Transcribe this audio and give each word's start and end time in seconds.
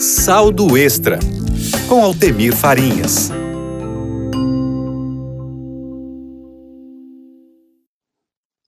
Saldo 0.00 0.78
Extra, 0.78 1.18
com 1.88 2.04
Altemir 2.04 2.54
Farinhas. 2.54 3.30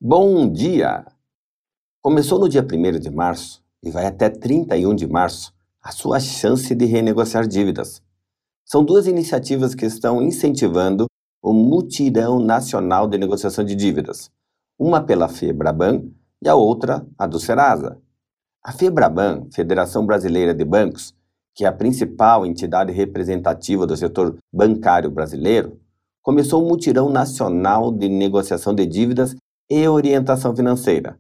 Bom 0.01 0.51
dia! 0.51 1.07
Começou 2.03 2.41
no 2.41 2.49
dia 2.49 2.67
1 2.67 2.99
de 2.99 3.11
março 3.13 3.63
e 3.81 3.93
vai 3.93 4.07
até 4.07 4.29
31 4.29 4.93
de 4.97 5.07
março 5.07 5.55
a 5.81 5.93
sua 5.93 6.19
chance 6.19 6.75
de 6.75 6.85
renegociar 6.85 7.47
dívidas. 7.47 8.03
São 8.65 8.85
duas 8.85 9.07
iniciativas 9.07 9.73
que 9.73 9.87
estão 9.87 10.21
incentivando 10.21 11.07
o 11.41 11.53
Mutirão 11.53 12.41
Nacional 12.41 13.07
de 13.07 13.17
Negociação 13.17 13.65
de 13.65 13.77
Dívidas, 13.77 14.29
uma 14.77 15.01
pela 15.01 15.29
FEBRABAN 15.29 16.11
e 16.43 16.49
a 16.49 16.57
outra 16.57 17.07
a 17.17 17.25
do 17.25 17.39
Serasa. 17.39 18.03
A 18.65 18.73
FEBRABAN, 18.73 19.47
Federação 19.55 20.05
Brasileira 20.05 20.53
de 20.53 20.65
Bancos, 20.65 21.15
que 21.55 21.65
é 21.65 21.69
a 21.69 21.73
principal 21.73 22.47
entidade 22.47 22.93
representativa 22.93 23.87
do 23.87 23.97
setor 23.97 24.37
bancário 24.53 25.11
brasileiro, 25.11 25.79
começou 26.23 26.63
um 26.63 26.69
mutirão 26.69 27.11
nacional 27.11 27.93
de 27.93 28.09
negociação 28.09 28.75
de 28.75 28.87
dívidas 28.87 29.35
e 29.69 29.89
orientação 29.89 30.55
financeira. 30.55 31.19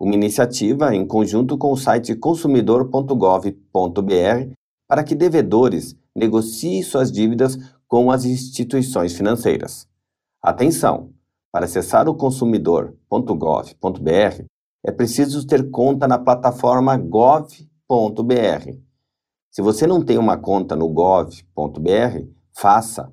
Uma 0.00 0.14
iniciativa 0.14 0.94
em 0.94 1.06
conjunto 1.06 1.56
com 1.56 1.72
o 1.72 1.76
site 1.76 2.14
consumidor.gov.br 2.16 4.52
para 4.88 5.04
que 5.04 5.14
devedores 5.14 5.96
negociem 6.14 6.82
suas 6.82 7.10
dívidas 7.10 7.56
com 7.86 8.10
as 8.10 8.24
instituições 8.24 9.14
financeiras. 9.14 9.86
Atenção! 10.42 11.10
Para 11.52 11.66
acessar 11.66 12.08
o 12.08 12.14
consumidor.gov.br 12.14 14.44
é 14.84 14.90
preciso 14.90 15.46
ter 15.46 15.70
conta 15.70 16.08
na 16.08 16.18
plataforma 16.18 16.96
gov.br. 16.96 17.52
Se 19.52 19.60
você 19.60 19.86
não 19.86 20.00
tem 20.00 20.16
uma 20.16 20.38
conta 20.38 20.74
no 20.74 20.88
gov.br, 20.88 22.26
faça. 22.54 23.12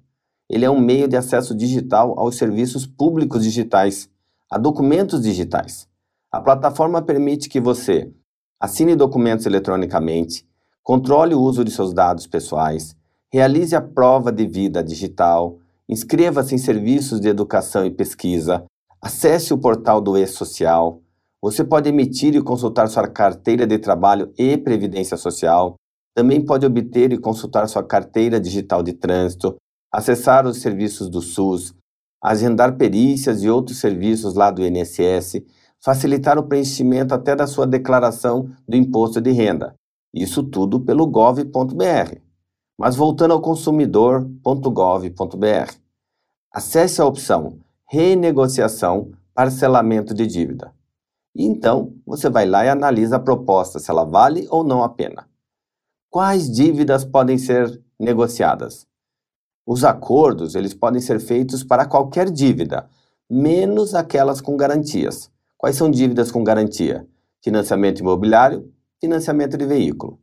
Ele 0.50 0.64
é 0.64 0.72
um 0.72 0.80
meio 0.80 1.06
de 1.06 1.18
acesso 1.18 1.54
digital 1.54 2.18
aos 2.18 2.38
serviços 2.38 2.88
públicos 2.88 3.44
digitais, 3.44 4.10
a 4.50 4.58
documentos 4.58 5.22
digitais. 5.22 5.86
A 6.32 6.40
plataforma 6.40 7.02
permite 7.02 7.50
que 7.50 7.60
você 7.60 8.10
assine 8.58 8.96
documentos 8.96 9.46
eletronicamente, 9.46 10.48
controle 10.82 11.36
o 11.36 11.42
uso 11.42 11.62
de 11.66 11.72
seus 11.72 11.94
dados 11.94 12.26
pessoais, 12.26 12.96
realize 13.30 13.76
a 13.76 13.82
prova 13.82 14.32
de 14.32 14.48
vida 14.48 14.82
digital, 14.82 15.58
inscreva-se 15.90 16.56
em 16.56 16.58
serviços 16.58 17.20
de 17.20 17.28
educação 17.28 17.86
e 17.86 17.92
pesquisa, 17.92 18.64
acesse 19.02 19.54
o 19.54 19.58
portal 19.58 20.00
do 20.00 20.18
e-social. 20.18 21.02
Você 21.42 21.66
pode 21.66 21.90
emitir 21.90 22.34
e 22.34 22.42
consultar 22.42 22.88
sua 22.88 23.10
carteira 23.10 23.68
de 23.68 23.78
trabalho 23.78 24.32
e 24.38 24.58
previdência 24.58 25.18
social, 25.18 25.76
também 26.20 26.44
pode 26.44 26.66
obter 26.66 27.14
e 27.14 27.18
consultar 27.18 27.66
sua 27.70 27.82
carteira 27.82 28.42
digital 28.42 28.84
de 28.84 28.92
trânsito, 28.92 29.56
acessar 29.90 30.46
os 30.46 30.58
serviços 30.58 31.08
do 31.08 31.22
SUS, 31.22 31.74
agendar 32.22 32.76
perícias 32.76 33.42
e 33.42 33.50
outros 33.50 33.78
serviços 33.78 34.34
lá 34.34 34.52
do 34.52 34.62
INSS, 34.62 35.42
facilitar 35.82 36.38
o 36.38 36.44
preenchimento 36.44 37.14
até 37.14 37.38
da 37.38 37.48
sua 37.48 37.66
declaração 37.66 38.52
do 38.68 38.76
imposto 38.76 39.22
de 39.22 39.32
renda. 39.32 39.74
Isso 40.14 40.44
tudo 40.44 40.82
pelo 40.82 41.08
gov.br. 41.08 42.18
Mas 42.78 42.98
voltando 42.98 43.32
ao 43.32 43.40
consumidor.gov.br. 43.40 45.74
Acesse 46.54 47.02
a 47.02 47.06
opção 47.06 47.60
Renegociação 47.90 49.14
Parcelamento 49.34 50.14
de 50.14 50.28
Dívida. 50.28 50.74
E 51.34 51.46
então 51.46 51.94
você 52.06 52.30
vai 52.30 52.46
lá 52.46 52.66
e 52.66 52.70
analisa 52.70 53.16
a 53.16 53.22
proposta, 53.22 53.80
se 53.80 53.90
ela 53.90 54.04
vale 54.04 54.46
ou 54.50 54.66
não 54.66 54.84
a 54.84 54.90
pena. 54.90 55.29
Quais 56.12 56.50
dívidas 56.50 57.06
podem 57.06 57.38
ser 57.38 57.84
negociadas? 58.00 58.88
Os 59.64 59.84
acordos, 59.84 60.56
eles 60.56 60.74
podem 60.74 61.00
ser 61.00 61.20
feitos 61.20 61.64
para 61.64 61.86
qualquer 61.86 62.32
dívida, 62.32 62.90
menos 63.30 63.94
aquelas 63.94 64.42
com 64.42 64.58
garantias. 64.58 65.30
Quais 65.56 65.76
são 65.76 65.92
dívidas 65.92 66.32
com 66.32 66.44
garantia? 66.44 67.08
Financiamento 67.44 68.00
imobiliário, 68.00 68.74
financiamento 69.00 69.56
de 69.56 69.68
veículo. 69.68 70.20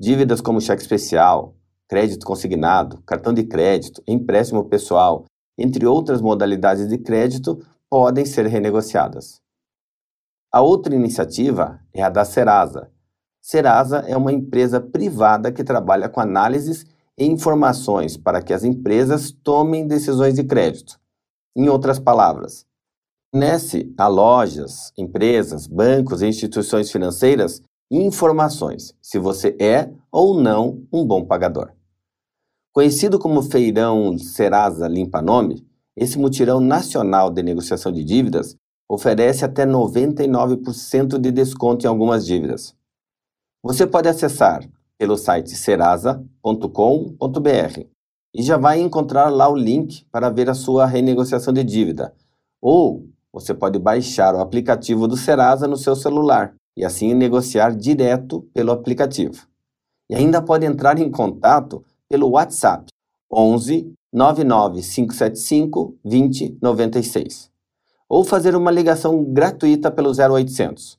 Dívidas 0.00 0.40
como 0.40 0.60
cheque 0.60 0.82
especial, 0.82 1.54
crédito 1.86 2.26
consignado, 2.26 3.00
cartão 3.02 3.32
de 3.32 3.44
crédito, 3.44 4.02
empréstimo 4.08 4.64
pessoal, 4.64 5.26
entre 5.56 5.86
outras 5.86 6.20
modalidades 6.20 6.88
de 6.88 6.98
crédito, 6.98 7.64
podem 7.88 8.26
ser 8.26 8.46
renegociadas. 8.46 9.40
A 10.50 10.60
outra 10.60 10.92
iniciativa 10.92 11.80
é 11.94 12.02
a 12.02 12.08
da 12.10 12.24
Serasa, 12.24 12.90
Serasa 13.40 13.98
é 14.06 14.16
uma 14.16 14.32
empresa 14.32 14.80
privada 14.80 15.50
que 15.50 15.64
trabalha 15.64 16.08
com 16.08 16.20
análises 16.20 16.84
e 17.18 17.24
informações 17.24 18.16
para 18.16 18.42
que 18.42 18.52
as 18.52 18.64
empresas 18.64 19.30
tomem 19.30 19.86
decisões 19.86 20.34
de 20.34 20.44
crédito. 20.44 20.98
Em 21.56 21.68
outras 21.68 21.98
palavras, 21.98 22.66
fornece 23.32 23.92
a 23.96 24.06
lojas, 24.06 24.92
empresas, 24.96 25.66
bancos 25.66 26.22
e 26.22 26.26
instituições 26.26 26.90
financeiras 26.90 27.62
informações 27.90 28.94
se 29.02 29.18
você 29.18 29.56
é 29.58 29.90
ou 30.12 30.40
não 30.40 30.86
um 30.92 31.04
bom 31.04 31.24
pagador. 31.24 31.72
Conhecido 32.72 33.18
como 33.18 33.42
Feirão 33.42 34.16
Serasa 34.16 34.86
Limpa 34.86 35.20
Nome, 35.20 35.66
esse 35.96 36.16
mutirão 36.16 36.60
nacional 36.60 37.30
de 37.30 37.42
negociação 37.42 37.90
de 37.90 38.04
dívidas 38.04 38.54
oferece 38.88 39.44
até 39.44 39.66
99% 39.66 41.18
de 41.18 41.32
desconto 41.32 41.84
em 41.84 41.88
algumas 41.88 42.24
dívidas. 42.24 42.74
Você 43.62 43.86
pode 43.86 44.08
acessar 44.08 44.66
pelo 44.96 45.18
site 45.18 45.50
serasa.com.br 45.50 46.24
e 48.34 48.42
já 48.42 48.56
vai 48.56 48.80
encontrar 48.80 49.28
lá 49.28 49.50
o 49.50 49.54
link 49.54 50.06
para 50.10 50.30
ver 50.30 50.48
a 50.48 50.54
sua 50.54 50.86
renegociação 50.86 51.52
de 51.52 51.62
dívida. 51.62 52.14
Ou 52.60 53.06
você 53.30 53.52
pode 53.52 53.78
baixar 53.78 54.34
o 54.34 54.40
aplicativo 54.40 55.06
do 55.06 55.14
Serasa 55.14 55.68
no 55.68 55.76
seu 55.76 55.94
celular 55.94 56.54
e 56.74 56.86
assim 56.86 57.12
negociar 57.12 57.76
direto 57.76 58.42
pelo 58.54 58.72
aplicativo. 58.72 59.46
E 60.08 60.14
ainda 60.14 60.40
pode 60.40 60.64
entrar 60.64 60.98
em 60.98 61.10
contato 61.10 61.84
pelo 62.08 62.30
WhatsApp 62.30 62.86
11 63.30 63.92
99575 64.12 65.98
2096 66.02 67.50
ou 68.08 68.24
fazer 68.24 68.56
uma 68.56 68.70
ligação 68.70 69.22
gratuita 69.22 69.90
pelo 69.90 70.10
0800 70.10 70.98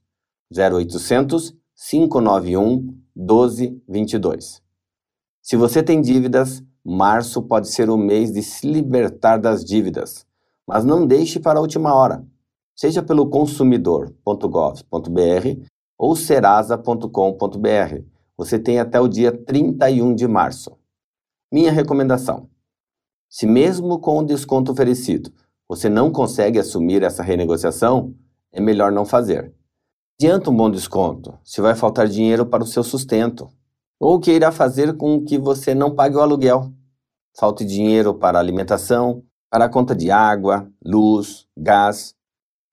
0800 0.56 1.61
591 1.84 2.96
1222. 3.16 4.62
Se 5.42 5.58
você 5.58 5.82
tem 5.82 6.00
dívidas, 6.00 6.64
março 6.86 7.42
pode 7.42 7.70
ser 7.70 7.90
o 7.90 7.98
mês 7.98 8.32
de 8.32 8.44
se 8.44 8.72
libertar 8.72 9.38
das 9.38 9.66
dívidas, 9.66 10.24
mas 10.68 10.86
não 10.86 11.08
deixe 11.08 11.40
para 11.40 11.58
a 11.58 11.62
última 11.62 11.96
hora. 11.96 12.24
Seja 12.76 13.02
pelo 13.02 13.28
consumidor.gov.br 13.28 15.66
ou 15.98 16.16
serasa.com.br. 16.16 18.04
Você 18.38 18.60
tem 18.60 18.80
até 18.80 19.00
o 19.00 19.08
dia 19.08 19.32
31 19.32 20.14
de 20.14 20.28
março. 20.28 20.78
Minha 21.52 21.72
recomendação: 21.72 22.48
se 23.28 23.48
mesmo 23.48 23.98
com 24.00 24.20
o 24.20 24.24
desconto 24.24 24.72
oferecido 24.72 25.34
você 25.68 25.90
não 25.90 26.12
consegue 26.12 26.60
assumir 26.60 27.02
essa 27.02 27.24
renegociação, 27.24 28.14
é 28.52 28.62
melhor 28.62 28.92
não 28.92 29.06
fazer 29.06 29.52
adianta 30.20 30.50
um 30.50 30.56
bom 30.56 30.70
desconto 30.70 31.38
se 31.44 31.62
vai 31.62 31.76
faltar 31.76 32.08
dinheiro 32.08 32.46
para 32.46 32.64
o 32.64 32.68
seu 32.68 32.84
sustento, 32.84 33.50
ou 34.00 34.20
que 34.20 34.32
irá 34.32 34.52
fazer 34.52 34.98
com 34.98 35.24
que 35.24 35.38
você 35.38 35.76
não 35.76 35.94
pague 35.94 36.16
o 36.16 36.22
aluguel. 36.22 36.72
Falte 37.38 37.64
dinheiro 37.64 38.14
para 38.14 38.40
alimentação, 38.40 39.24
para 39.50 39.66
a 39.66 39.70
conta 39.70 39.96
de 39.96 40.10
água, 40.10 40.70
luz, 40.84 41.48
gás. 41.58 42.16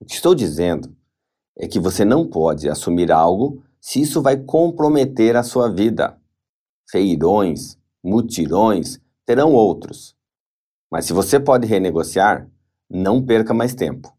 O 0.01 0.05
que 0.05 0.15
estou 0.15 0.35
dizendo 0.35 0.97
é 1.57 1.67
que 1.67 1.81
você 1.81 2.05
não 2.05 2.27
pode 2.27 2.69
assumir 2.69 3.11
algo 3.11 3.63
se 3.81 4.01
isso 4.01 4.23
vai 4.23 4.37
comprometer 4.37 5.37
a 5.37 5.43
sua 5.43 5.69
vida. 5.69 6.19
Feirões, 6.91 7.77
mutirões 8.03 9.01
terão 9.27 9.53
outros. 9.53 10.17
Mas 10.91 11.05
se 11.05 11.13
você 11.13 11.39
pode 11.39 11.67
renegociar, 11.67 12.49
não 12.89 13.23
perca 13.23 13.53
mais 13.53 13.75
tempo. 13.75 14.13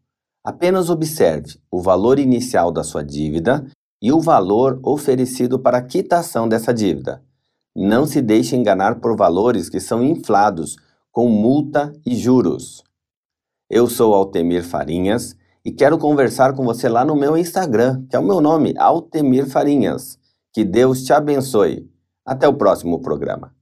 Apenas 0.44 0.88
observe 0.88 1.58
o 1.70 1.82
valor 1.82 2.18
inicial 2.18 2.72
da 2.72 2.82
sua 2.82 3.04
dívida 3.04 3.66
e 4.02 4.10
o 4.10 4.20
valor 4.20 4.80
oferecido 4.82 5.58
para 5.58 5.78
a 5.78 5.82
quitação 5.82 6.48
dessa 6.48 6.72
dívida. 6.72 7.22
Não 7.76 8.06
se 8.06 8.22
deixe 8.22 8.56
enganar 8.56 9.00
por 9.00 9.16
valores 9.16 9.68
que 9.68 9.78
são 9.78 10.02
inflados 10.02 10.76
com 11.12 11.28
multa 11.28 11.92
e 12.06 12.16
juros. 12.16 12.82
Eu 13.68 13.86
sou 13.86 14.14
Altemir 14.14 14.64
Farinhas 14.64 15.36
e 15.64 15.70
quero 15.70 15.98
conversar 15.98 16.54
com 16.54 16.64
você 16.64 16.88
lá 16.88 17.04
no 17.04 17.14
meu 17.14 17.36
Instagram, 17.36 18.04
que 18.08 18.16
é 18.16 18.18
o 18.18 18.24
meu 18.24 18.40
nome, 18.40 18.74
Altemir 18.78 19.46
Farinhas. 19.46 20.18
Que 20.52 20.64
Deus 20.64 21.04
te 21.04 21.12
abençoe. 21.12 21.88
Até 22.24 22.48
o 22.48 22.54
próximo 22.54 23.00
programa. 23.00 23.54